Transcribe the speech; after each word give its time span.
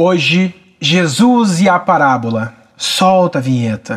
Hoje, 0.00 0.54
Jesus 0.80 1.60
e 1.60 1.68
a 1.68 1.76
parábola. 1.76 2.54
Solta 2.76 3.38
a 3.38 3.40
vinheta. 3.40 3.96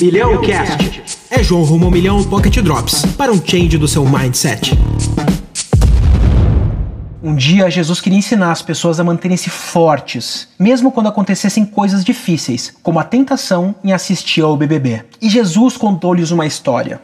Milhão 0.00 0.40
Cast. 0.40 1.02
É 1.28 1.42
João 1.42 1.64
rumo 1.64 1.86
ao 1.86 1.90
milhão 1.90 2.22
Pocket 2.22 2.58
Drops 2.58 3.04
para 3.16 3.32
um 3.32 3.44
change 3.44 3.76
do 3.76 3.88
seu 3.88 4.04
mindset. 4.04 4.78
Um 7.20 7.34
dia, 7.34 7.68
Jesus 7.68 8.00
queria 8.00 8.20
ensinar 8.20 8.52
as 8.52 8.62
pessoas 8.62 9.00
a 9.00 9.04
manterem-se 9.04 9.50
fortes, 9.50 10.46
mesmo 10.56 10.92
quando 10.92 11.08
acontecessem 11.08 11.64
coisas 11.64 12.04
difíceis, 12.04 12.72
como 12.84 13.00
a 13.00 13.04
tentação 13.04 13.74
em 13.82 13.92
assistir 13.92 14.42
ao 14.42 14.56
BBB. 14.56 15.06
E 15.20 15.28
Jesus 15.28 15.76
contou-lhes 15.76 16.30
uma 16.30 16.46
história. 16.46 17.00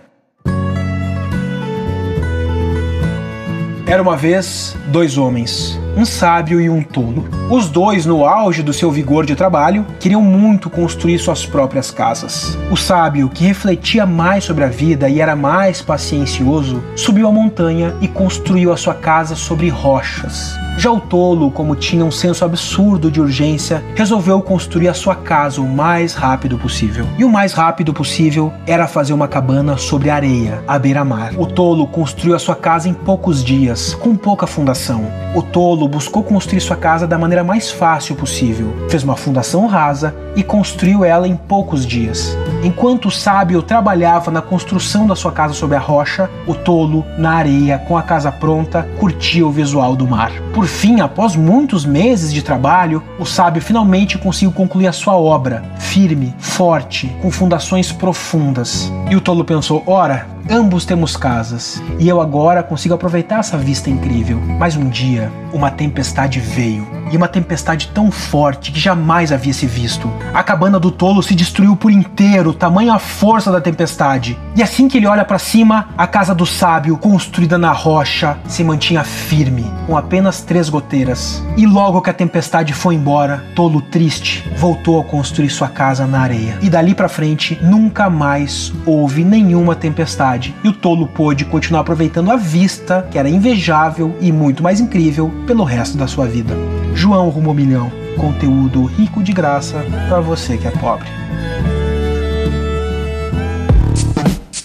Era 3.84 4.00
uma 4.00 4.16
vez 4.16 4.76
dois 4.92 5.18
homens, 5.18 5.76
um 5.96 6.04
sábio 6.04 6.60
e 6.60 6.68
um 6.68 6.82
tolo. 6.82 7.24
Os 7.50 7.68
dois, 7.68 8.06
no 8.06 8.24
auge 8.24 8.62
do 8.62 8.72
seu 8.72 8.90
vigor 8.90 9.24
de 9.24 9.36
trabalho, 9.36 9.86
queriam 10.00 10.22
muito 10.22 10.68
construir 10.68 11.18
suas 11.18 11.46
próprias 11.46 11.90
casas. 11.90 12.58
O 12.70 12.76
sábio, 12.76 13.28
que 13.28 13.44
refletia 13.44 14.04
mais 14.04 14.44
sobre 14.44 14.64
a 14.64 14.68
vida 14.68 15.08
e 15.08 15.20
era 15.20 15.36
mais 15.36 15.80
paciencioso, 15.80 16.82
subiu 16.96 17.28
a 17.28 17.32
montanha 17.32 17.94
e 18.00 18.08
construiu 18.08 18.72
a 18.72 18.76
sua 18.76 18.94
casa 18.94 19.36
sobre 19.36 19.68
rochas. 19.68 20.54
Já 20.76 20.90
o 20.90 21.00
tolo, 21.00 21.52
como 21.52 21.76
tinha 21.76 22.04
um 22.04 22.10
senso 22.10 22.44
absurdo 22.44 23.08
de 23.08 23.20
urgência, 23.20 23.82
resolveu 23.94 24.42
construir 24.42 24.88
a 24.88 24.94
sua 24.94 25.14
casa 25.14 25.60
o 25.60 25.68
mais 25.68 26.14
rápido 26.14 26.58
possível. 26.58 27.06
E 27.16 27.24
o 27.24 27.28
mais 27.30 27.52
rápido 27.52 27.94
possível 27.94 28.52
era 28.66 28.88
fazer 28.88 29.12
uma 29.12 29.28
cabana 29.28 29.76
sobre 29.76 30.10
areia, 30.10 30.64
à 30.66 30.76
beira-mar. 30.76 31.32
O 31.38 31.46
tolo 31.46 31.86
construiu 31.86 32.34
a 32.34 32.40
sua 32.40 32.56
casa 32.56 32.88
em 32.88 32.94
poucos 32.94 33.44
dias, 33.44 33.94
com 33.94 34.16
pouca 34.16 34.48
fundação. 34.48 35.06
O 35.34 35.42
tolo 35.42 35.83
buscou 35.88 36.22
construir 36.22 36.60
sua 36.60 36.76
casa 36.76 37.06
da 37.06 37.18
maneira 37.18 37.44
mais 37.44 37.70
fácil 37.70 38.14
possível. 38.16 38.74
Fez 38.88 39.02
uma 39.02 39.16
fundação 39.16 39.66
rasa 39.66 40.14
e 40.36 40.42
construiu 40.42 41.04
ela 41.04 41.28
em 41.28 41.36
poucos 41.36 41.86
dias. 41.86 42.36
Enquanto 42.62 43.06
o 43.06 43.10
sábio 43.10 43.62
trabalhava 43.62 44.30
na 44.30 44.40
construção 44.40 45.06
da 45.06 45.14
sua 45.14 45.32
casa 45.32 45.54
sobre 45.54 45.76
a 45.76 45.80
rocha, 45.80 46.30
o 46.46 46.54
tolo, 46.54 47.04
na 47.18 47.32
areia, 47.32 47.78
com 47.78 47.96
a 47.96 48.02
casa 48.02 48.32
pronta, 48.32 48.88
curtia 48.98 49.46
o 49.46 49.50
visual 49.50 49.94
do 49.94 50.06
mar. 50.06 50.32
Por 50.52 50.66
fim, 50.66 51.00
após 51.00 51.36
muitos 51.36 51.84
meses 51.84 52.32
de 52.32 52.42
trabalho, 52.42 53.02
o 53.18 53.24
sábio 53.24 53.62
finalmente 53.62 54.18
conseguiu 54.18 54.52
concluir 54.52 54.86
a 54.86 54.92
sua 54.92 55.16
obra, 55.16 55.62
firme, 55.78 56.34
forte, 56.38 57.14
com 57.20 57.30
fundações 57.30 57.92
profundas. 57.92 58.92
E 59.10 59.16
o 59.16 59.20
tolo 59.20 59.44
pensou: 59.44 59.82
ora, 59.86 60.33
ambos 60.48 60.84
temos 60.84 61.16
casas, 61.16 61.82
e 61.98 62.08
eu 62.08 62.20
agora 62.20 62.62
consigo 62.62 62.94
aproveitar 62.94 63.40
essa 63.40 63.56
vista 63.56 63.90
incrível. 63.90 64.38
Mas 64.58 64.76
um 64.76 64.88
dia, 64.88 65.30
uma 65.52 65.70
tempestade 65.70 66.40
veio, 66.40 66.86
e 67.10 67.16
uma 67.16 67.28
tempestade 67.28 67.88
tão 67.94 68.10
forte 68.10 68.72
que 68.72 68.80
jamais 68.80 69.32
havia 69.32 69.52
se 69.52 69.66
visto. 69.66 70.10
A 70.32 70.42
cabana 70.42 70.78
do 70.78 70.90
tolo 70.90 71.22
se 71.22 71.34
destruiu 71.34 71.76
por 71.76 71.90
inteiro, 71.90 72.52
tamanha 72.52 72.94
a 72.94 72.98
força 72.98 73.50
da 73.50 73.60
tempestade. 73.60 74.38
E 74.56 74.62
assim 74.62 74.88
que 74.88 74.98
ele 74.98 75.06
olha 75.06 75.24
para 75.24 75.38
cima, 75.38 75.88
a 75.96 76.06
casa 76.06 76.34
do 76.34 76.46
sábio, 76.46 76.96
construída 76.96 77.58
na 77.58 77.72
rocha, 77.72 78.36
se 78.46 78.62
mantinha 78.62 79.04
firme, 79.04 79.64
com 79.86 79.96
apenas 79.96 80.40
três 80.42 80.68
goteiras. 80.68 81.42
E 81.56 81.66
logo 81.66 82.00
que 82.00 82.10
a 82.10 82.14
tempestade 82.14 82.72
foi 82.72 82.94
embora, 82.94 83.44
tolo 83.54 83.80
triste, 83.80 84.48
voltou 84.56 85.00
a 85.00 85.04
construir 85.04 85.50
sua 85.50 85.68
casa 85.68 86.06
na 86.06 86.20
areia. 86.20 86.58
E 86.62 86.70
dali 86.70 86.94
para 86.94 87.08
frente, 87.08 87.58
nunca 87.62 88.08
mais 88.10 88.72
houve 88.86 89.24
nenhuma 89.24 89.74
tempestade. 89.74 90.54
E 90.64 90.68
o 90.68 90.72
tolo 90.72 91.06
pôde 91.06 91.44
continuar 91.44 91.80
aproveitando 91.80 92.30
a 92.30 92.36
vista, 92.36 93.06
que 93.10 93.18
era 93.18 93.28
invejável 93.28 94.16
e 94.20 94.32
muito 94.32 94.62
mais 94.62 94.80
incrível, 94.80 95.32
pelo 95.46 95.64
resto 95.64 95.96
da 95.96 96.06
sua 96.06 96.26
vida. 96.26 96.73
João 96.94 97.28
Rumo 97.28 97.52
Milhão, 97.52 97.90
conteúdo 98.16 98.84
rico 98.84 99.22
de 99.22 99.32
graça 99.32 99.84
para 100.08 100.20
você 100.20 100.56
que 100.56 100.68
é 100.68 100.70
pobre. 100.70 101.08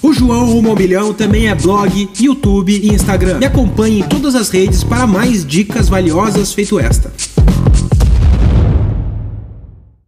O 0.01 0.13
João 0.13 0.45
Rumo 0.45 0.75
Milhão 0.75 1.13
também 1.13 1.49
é 1.49 1.55
blog, 1.55 2.09
YouTube 2.19 2.71
e 2.71 2.93
Instagram. 2.93 3.39
Me 3.39 3.45
acompanhe 3.45 3.99
em 3.99 4.03
todas 4.03 4.35
as 4.35 4.49
redes 4.49 4.83
para 4.83 5.05
mais 5.05 5.45
dicas 5.45 5.89
valiosas 5.89 6.53
feito 6.53 6.79
esta. 6.79 7.11